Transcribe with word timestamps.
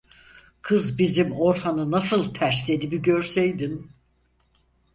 Kız 0.61 0.99
bizim 0.99 1.31
Orhan'ı 1.31 1.91
nasıl 1.91 2.33
tersledi, 2.33 2.91
bir 2.91 2.97
görseydin… 2.97 3.91